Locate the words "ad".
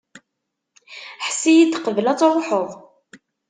2.11-2.17